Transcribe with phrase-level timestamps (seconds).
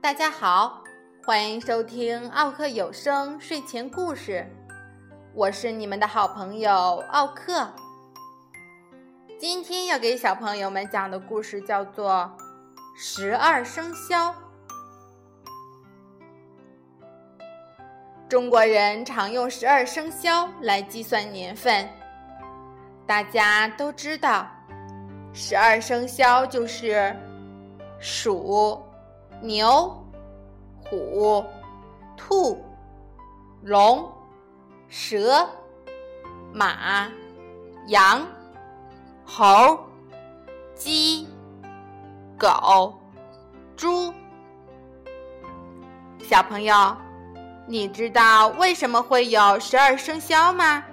[0.00, 0.80] 大家好，
[1.26, 4.46] 欢迎收听奥克有声睡前故事，
[5.34, 7.68] 我是你们的好朋友奥克。
[9.40, 12.12] 今天要给小朋友们讲的故事叫做
[12.96, 14.30] 《十二生肖》。
[18.28, 21.88] 中国人常用十二生肖来计算年份，
[23.04, 24.46] 大家都知道，
[25.32, 27.14] 十二生肖就是
[27.98, 28.80] 鼠。
[29.40, 30.04] 牛、
[30.84, 31.44] 虎、
[32.16, 32.60] 兔、
[33.62, 34.10] 龙、
[34.88, 35.48] 蛇、
[36.52, 37.08] 马、
[37.86, 38.26] 羊、
[39.24, 39.78] 猴、
[40.74, 41.28] 鸡、
[42.36, 42.98] 狗、
[43.76, 44.12] 猪。
[46.20, 46.96] 小朋友，
[47.66, 50.84] 你知道为什么会有十二生肖吗？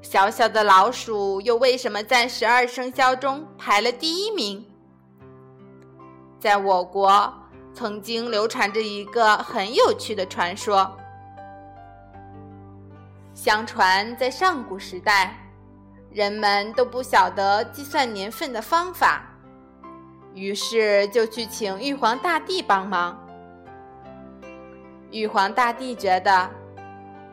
[0.00, 4.64] 小小的老鼠又为什么在十二生肖中排了第一名？
[6.38, 7.34] 在我国。
[7.74, 10.96] 曾经流传着一个很有趣的传说。
[13.32, 15.34] 相传，在上古时代，
[16.10, 19.24] 人们都不晓得计算年份的方法，
[20.34, 23.18] 于是就去请玉皇大帝帮忙。
[25.10, 26.50] 玉皇大帝觉得，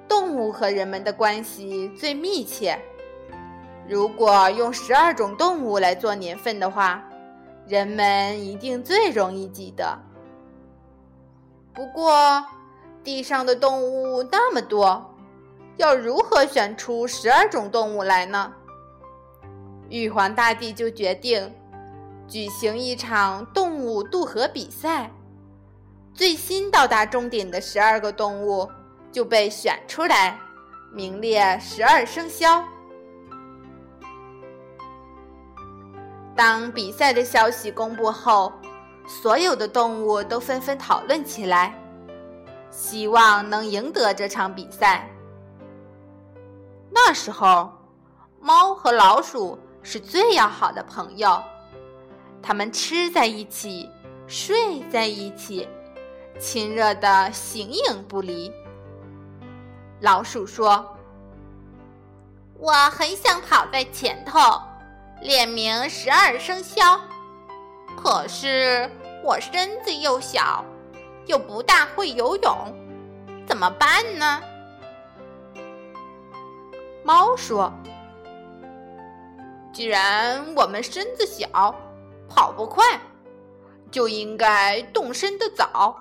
[0.07, 2.79] 动物和人们的关系最密切，
[3.87, 7.03] 如果用十二种动物来做年份的话，
[7.67, 9.99] 人们一定最容易记得。
[11.77, 12.43] 不过，
[13.03, 15.13] 地上的动物那么多，
[15.75, 18.51] 要如何选出十二种动物来呢？
[19.87, 21.53] 玉皇大帝就决定
[22.27, 25.11] 举行一场动物渡河比赛，
[26.15, 28.67] 最新到达终点的十二个动物
[29.11, 30.35] 就被选出来，
[30.91, 32.63] 名列十二生肖。
[36.35, 38.51] 当比赛的消息公布后。
[39.07, 41.73] 所有的动物都纷纷讨论起来，
[42.69, 45.09] 希望能赢得这场比赛。
[46.91, 47.71] 那时候，
[48.41, 51.41] 猫和老鼠是最要好的朋友，
[52.41, 53.89] 它们吃在一起，
[54.27, 55.67] 睡在一起，
[56.37, 58.51] 亲热的形影不离。
[60.01, 60.85] 老鼠说
[62.59, 64.61] ：“我很想跑在前头，
[65.21, 66.99] 列明十二生肖。”
[67.97, 68.89] 可是
[69.23, 70.63] 我身子又小，
[71.25, 72.55] 又不大会游泳，
[73.47, 74.41] 怎么办呢？
[77.03, 77.73] 猫说
[79.73, 81.75] ：“既然我们身子小，
[82.29, 82.83] 跑不快，
[83.91, 85.95] 就应该动身的早。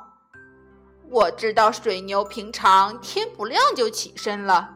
[1.09, 4.69] 我知道水牛平常天不亮就起身了，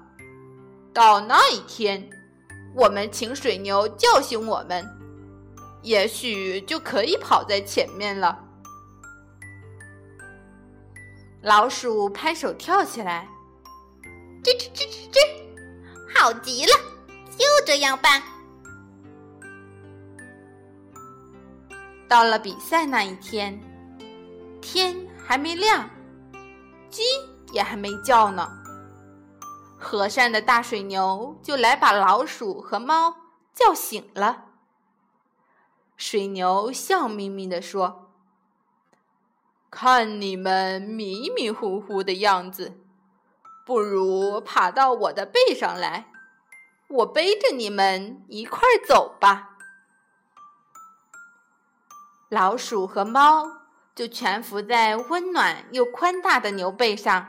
[0.95, 2.09] 到那一天，
[2.75, 4.85] 我们请水牛叫醒我们。”
[5.83, 8.39] 也许就可以跑在前面了。
[11.43, 13.27] 老鼠拍手跳起来，
[14.45, 15.19] 吱吱吱吱吱，
[16.15, 16.73] 好极了，
[17.31, 18.23] 就这样办。
[22.07, 23.59] 到了比赛那一天，
[24.61, 25.89] 天还没亮，
[26.91, 27.03] 鸡
[27.53, 28.47] 也还没叫呢，
[29.79, 33.15] 和善的大水牛就来把老鼠和猫
[33.55, 34.50] 叫醒了。
[36.01, 38.11] 水牛笑眯眯地说
[39.71, 42.81] ：“看你们迷迷糊糊的样子，
[43.67, 46.11] 不如爬到我的背上来，
[46.89, 49.59] 我背着你们一块儿走吧。”
[52.31, 53.61] 老鼠和猫
[53.95, 57.29] 就蜷伏在温暖又宽大的牛背上，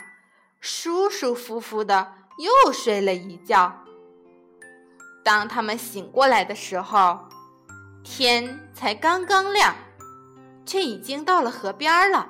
[0.62, 3.84] 舒舒服服的又睡了一觉。
[5.26, 7.28] 当他们醒过来的时候，
[8.04, 9.76] 天才刚刚亮，
[10.66, 12.28] 却已经到了河边了。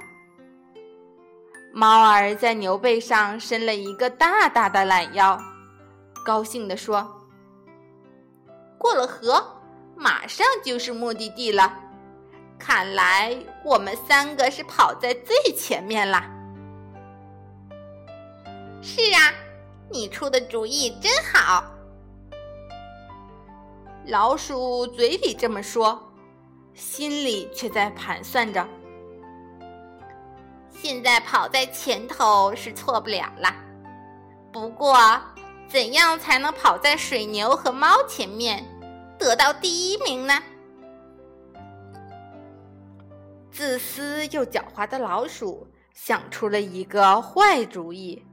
[1.74, 5.40] 猫儿在牛背上伸了一个大大的懒腰，
[6.26, 7.10] 高兴地说
[8.78, 9.44] ：“过了河，
[9.96, 11.74] 马上就是目的地了。
[12.60, 16.30] 看来我们三个是跑在最前面啦。
[18.84, 19.32] ”“是啊，
[19.90, 21.64] 你出的主意真好。”
[24.08, 26.12] 老鼠嘴里这么说，
[26.74, 28.68] 心里却在盘算着：
[30.70, 33.54] 现在跑在前头是错不了了。
[34.52, 34.98] 不过，
[35.68, 38.66] 怎样才能跑在水牛和猫前面，
[39.20, 40.42] 得到第一名呢？
[43.52, 48.26] 自私又狡猾的老鼠想出了一个坏主意。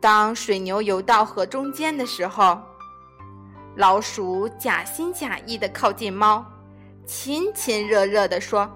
[0.00, 2.60] 当水牛游到河中间的时候，
[3.76, 6.44] 老鼠假心假意的靠近猫，
[7.06, 8.66] 亲亲热热的说：“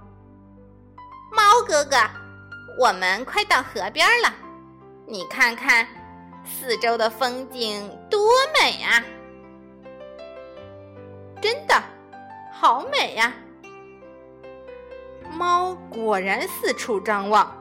[1.30, 1.96] 猫哥哥，
[2.80, 4.32] 我们快到河边了，
[5.06, 5.86] 你看看，
[6.44, 9.04] 四周的风景多美啊！
[11.42, 11.74] 真的，
[12.50, 13.34] 好美呀！
[15.30, 17.54] 猫果然四处张望。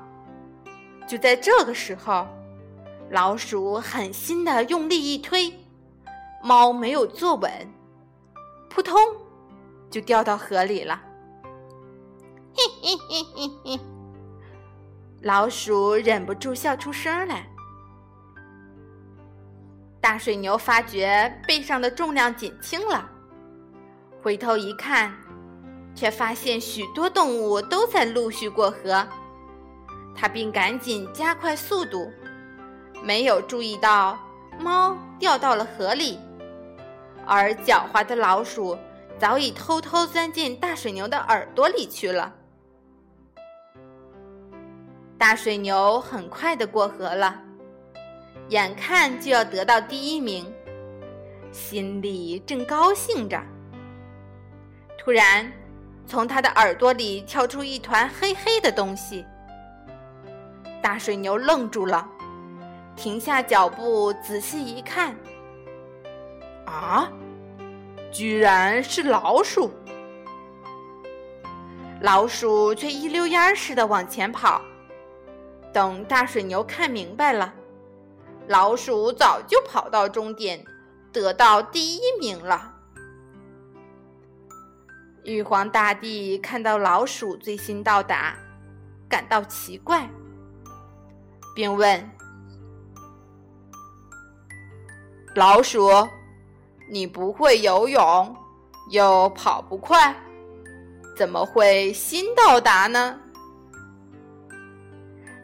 [1.05, 2.25] 就在这个时候，
[3.09, 5.53] 老鼠狠心的用力一推，
[6.45, 7.51] 猫没有坐稳，
[8.69, 8.95] 扑通，
[9.89, 11.01] 就掉到河里了。
[12.53, 13.79] 嘿嘿嘿嘿嘿！
[15.23, 17.47] 老鼠忍不住笑出声来。
[19.99, 23.09] 大水牛发觉背上的重量减轻了，
[24.21, 25.11] 回头一看，
[25.95, 29.03] 却发现许多动物都在陆续过河。
[30.15, 32.13] 他并赶紧加快速度，
[33.01, 34.15] 没有注意到
[34.59, 36.19] 猫掉到了河里，
[37.25, 38.77] 而狡猾的老鼠
[39.17, 42.33] 早已偷偷钻进大水牛的耳朵里去了。
[45.17, 47.41] 大水牛很快的过河了，
[48.49, 50.53] 眼看就要得到第一名，
[51.51, 53.41] 心里正高兴着，
[54.99, 55.51] 突然
[56.05, 59.25] 从他的耳朵里跳出一团黑黑的东西。
[60.83, 62.07] 大水牛愣住了，
[62.95, 65.15] 停下脚步，仔细一看，
[66.65, 67.11] 啊，
[68.11, 69.71] 居然是老鼠！
[72.01, 74.61] 老鼠却一溜烟似的往前跑。
[75.73, 77.53] 等大水牛看明白了，
[78.47, 80.63] 老鼠早就跑到终点，
[81.11, 82.73] 得到第一名了。
[85.23, 88.35] 玉皇大帝看到老鼠最新到达，
[89.09, 90.07] 感到奇怪。
[91.55, 92.11] 并问
[95.35, 95.89] ：“老鼠，
[96.89, 98.35] 你不会游泳，
[98.91, 100.15] 又跑不快，
[101.17, 103.19] 怎么会新到达呢？”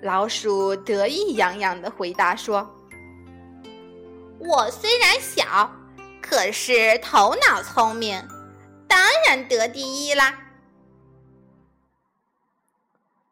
[0.01, 2.75] 老鼠得意洋洋的回答说
[4.39, 5.71] ：“我虽然小，
[6.21, 8.27] 可是头脑聪明，
[8.87, 10.39] 当然得第一啦。”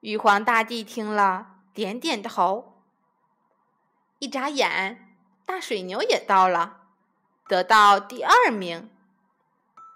[0.01, 2.83] 玉皇大帝听了，点点头。
[4.19, 5.15] 一眨眼，
[5.45, 6.78] 大水牛也到了，
[7.49, 8.89] 得到第二名。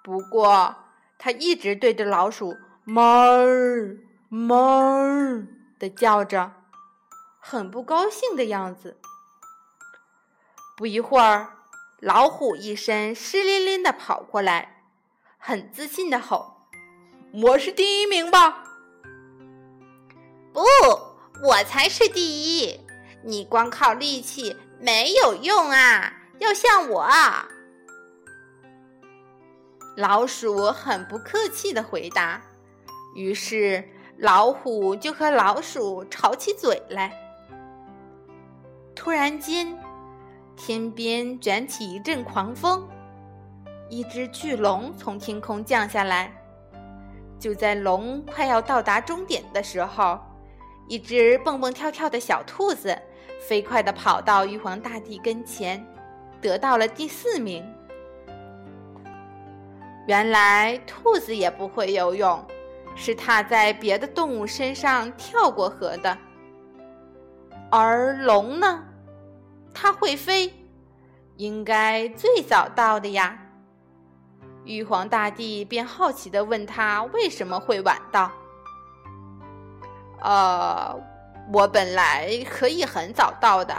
[0.04, 0.76] 不过，
[1.18, 5.48] 他一直对着老鼠“哞儿哞儿”
[5.80, 6.52] 的叫着，
[7.40, 8.98] 很不高兴的样子。
[10.76, 11.60] 不一会儿，
[12.00, 14.84] 老虎一身湿淋淋的跑过来，
[15.38, 16.68] 很自信的吼
[17.44, 18.64] ：“我是第一名吧
[20.52, 20.62] ？”“不，
[21.44, 22.82] 我才是第一。”
[23.26, 27.48] 你光靠力气没有用啊，要像我啊。
[29.96, 32.42] 老鼠很不客气的回答。
[33.16, 33.84] 于是
[34.18, 37.14] 老虎就和老鼠吵起嘴来。
[38.96, 39.78] 突然间，
[40.56, 42.88] 天边卷起一阵狂风，
[43.90, 46.32] 一只巨龙从天空降下来。
[47.40, 50.20] 就在龙快要到达终点的时候，
[50.88, 52.98] 一只蹦蹦跳跳的小兔子。
[53.48, 55.86] 飞快地跑到玉皇大帝跟前，
[56.44, 57.66] 得到了第四名。
[60.06, 62.46] 原来兔子也不会游泳，
[62.94, 66.18] 是踏在别的动物身上跳过河的。
[67.72, 68.84] 而龙呢，
[69.74, 70.54] 它会飞，
[71.38, 73.40] 应该最早到的呀。
[74.66, 78.30] 玉皇大帝便好奇地问他为什么会晚到。
[80.22, 80.94] 呃。
[81.52, 83.76] 我本来可以很早到的，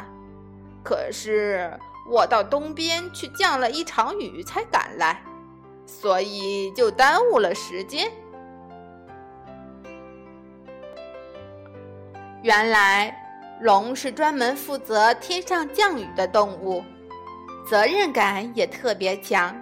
[0.85, 1.73] 可是
[2.06, 5.23] 我到东边去降了一场雨才赶来，
[5.87, 8.11] 所以就耽误了时间。
[12.42, 13.16] 原来
[13.61, 16.84] 龙是专门负责天上降雨的动物，
[17.66, 19.58] 责任感也特别强。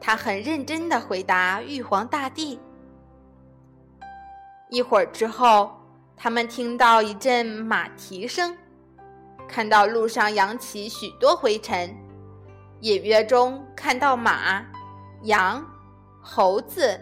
[0.00, 2.58] 他很认真的回答玉皇大帝。
[4.70, 5.76] 一会儿之后。
[6.22, 8.54] 他们听到一阵马蹄声，
[9.50, 11.92] 看到路上扬起许多灰尘，
[12.82, 14.64] 隐约中看到马、
[15.24, 15.66] 羊、
[16.22, 16.98] 猴子、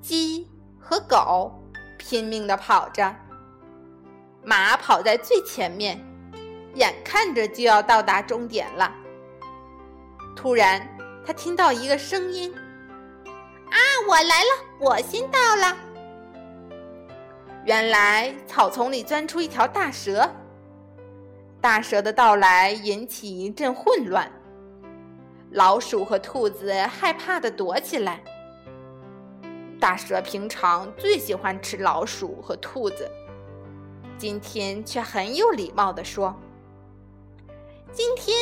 [0.00, 0.50] 鸡
[0.80, 1.62] 和狗
[1.96, 3.14] 拼命地跑着。
[4.42, 6.04] 马跑在最前面，
[6.74, 8.92] 眼看着就要到达终点了。
[10.34, 10.84] 突然，
[11.24, 12.52] 他听到一个声音
[13.70, 13.78] ：“啊，
[14.08, 14.50] 我来了，
[14.80, 15.76] 我先到了。”
[17.64, 20.28] 原来草丛里钻出一条大蛇，
[21.60, 24.30] 大蛇的到来引起一阵混乱，
[25.50, 28.22] 老鼠和兔子害怕的躲起来。
[29.80, 33.10] 大蛇平常最喜欢吃老鼠和兔子，
[34.16, 36.34] 今天却很有礼貌的说
[37.92, 38.34] ：“今天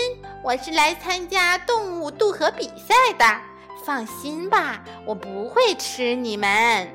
[0.42, 3.25] 我是来参加动物渡河比赛的，
[3.85, 6.88] 放心吧，我不会吃你们。”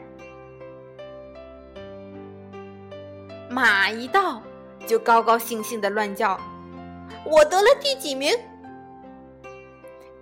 [3.50, 4.42] 马一到，
[4.90, 6.36] 就高高兴兴的乱叫
[7.24, 8.36] ：“我得了第几名？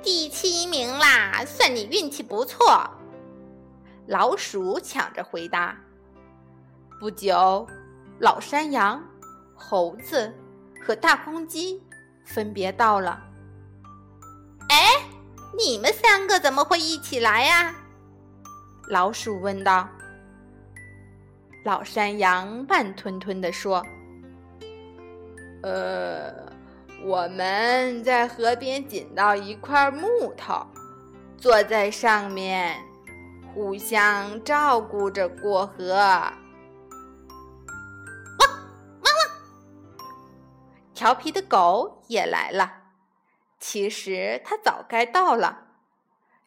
[0.03, 1.45] 第七名啦！
[1.45, 2.85] 算你运气不错。”
[4.07, 5.73] 老鼠抢着回答。
[6.99, 7.65] 不久，
[8.19, 9.01] 老山羊、
[9.55, 10.33] 猴子
[10.85, 11.81] 和大公鸡
[12.25, 13.23] 分别到了。
[14.67, 14.91] 哎，
[15.57, 17.73] 你们三个怎么会一起来呀？
[18.89, 19.87] 老鼠问道。
[21.63, 23.81] 老山羊慢吞吞地说
[25.67, 26.31] ：“呃，
[27.03, 30.65] 我们在河边捡到一块木头，
[31.37, 32.81] 坐在上面，
[33.53, 35.93] 互相照顾着过河。”
[38.39, 38.49] 汪
[39.01, 39.11] 汪汪！
[40.93, 42.83] 调皮的狗也来了。
[43.59, 45.65] 其实它早该到了，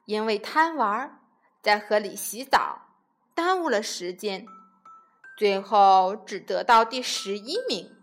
[0.06, 1.20] 因为贪玩，
[1.60, 2.86] 在河里洗澡，
[3.34, 4.46] 耽误了时间。
[5.36, 7.99] 最后只得到第十一名。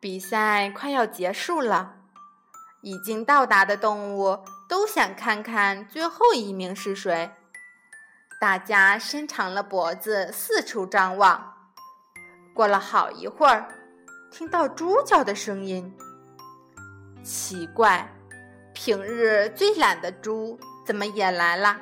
[0.00, 1.96] 比赛快要结束了，
[2.82, 4.38] 已经到达的动物
[4.68, 7.32] 都想看看最后一名是谁。
[8.40, 11.54] 大家伸长了脖子四处张望。
[12.54, 13.68] 过了好一会儿，
[14.30, 15.92] 听到猪叫的声音。
[17.24, 18.08] 奇怪，
[18.72, 21.76] 平日最懒的猪怎么也来了？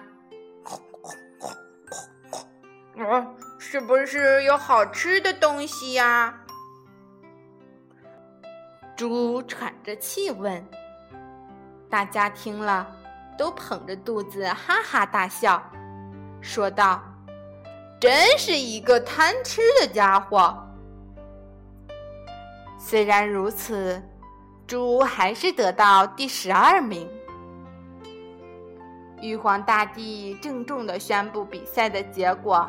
[2.97, 6.41] 嗯，是不是有好吃的东西呀？
[8.97, 10.67] 猪喘着气问。
[11.91, 12.87] 大家听了，
[13.39, 15.63] 都捧着肚子哈哈大笑，
[16.41, 17.03] 说道
[18.01, 20.57] ：“真是一个贪吃的家伙。”
[22.79, 24.03] 虽然如此，
[24.67, 27.09] 猪还是得到第十二名。
[29.21, 32.69] 玉皇大帝郑重的宣布比赛的结果。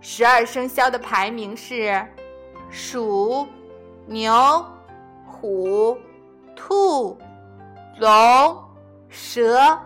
[0.00, 2.06] 十二生肖的排名是：
[2.70, 3.46] 鼠、
[4.06, 4.64] 牛、
[5.44, 5.98] 虎、
[6.56, 7.18] 兔、
[7.98, 8.64] 龙、
[9.10, 9.78] 蛇。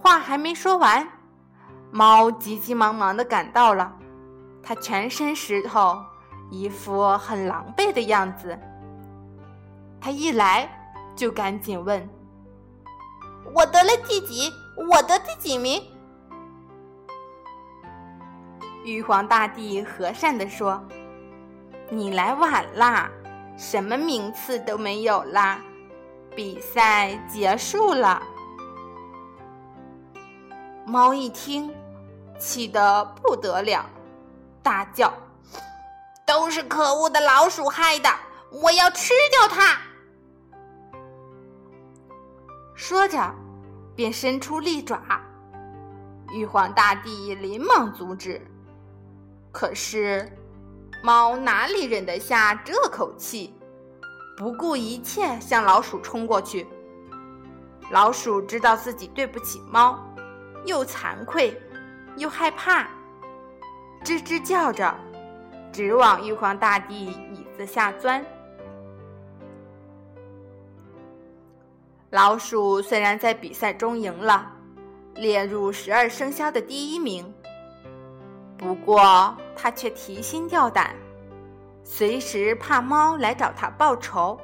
[0.00, 1.04] 话还没说完，
[1.90, 3.92] 猫急急忙忙的赶到了，
[4.62, 5.98] 它全身湿透，
[6.48, 8.56] 一副很狼狈的样子。
[10.00, 10.70] 它一来
[11.16, 12.08] 就赶紧问
[13.52, 14.48] ：“我得了第几？
[14.76, 15.82] 我得第几名？”
[18.86, 20.80] 玉皇大帝和善地说
[21.94, 23.10] ：“你来晚啦，
[23.58, 25.60] 什么名次都没有啦，
[26.34, 28.22] 比赛结束了。”
[30.88, 31.70] 猫一听，
[32.38, 33.84] 气得不得了，
[34.62, 35.12] 大叫
[36.24, 38.08] ：“都是可恶的老鼠害的！
[38.50, 39.76] 我要吃掉它！”
[42.74, 43.34] 说着，
[43.94, 44.98] 便伸出利爪。
[46.32, 48.40] 玉皇大帝连忙阻止。
[49.52, 50.26] 可是，
[51.02, 53.52] 猫哪里忍得下这口气？
[54.36, 56.64] 不顾一切向老鼠冲过去。
[57.90, 59.98] 老鼠知道自己对不起猫，
[60.64, 61.60] 又惭愧，
[62.16, 62.84] 又害怕，
[64.04, 64.94] 吱吱叫着，
[65.72, 68.24] 直往玉皇大帝椅子下钻。
[72.10, 74.52] 老鼠虽然在比赛中赢了，
[75.16, 77.31] 列入十二生肖的第一名。
[78.62, 80.94] 不过，他却提心吊胆，
[81.82, 84.38] 随时怕猫来找他报仇。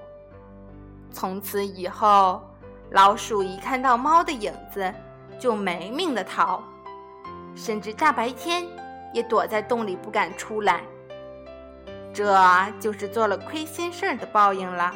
[1.12, 2.42] 从此以后，
[2.90, 4.92] 老鼠一看到猫的影子，
[5.38, 6.60] 就没命的逃，
[7.54, 8.66] 甚至大白天
[9.14, 10.82] 也躲在洞里不敢出来。
[12.12, 12.36] 这
[12.80, 14.92] 就是做了亏心事儿的报应了。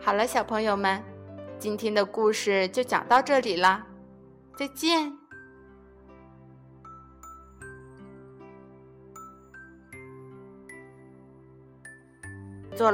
[0.00, 1.00] 好了，小朋友们。
[1.58, 3.84] 今天的故事就讲到这里啦，
[4.56, 5.27] 再见。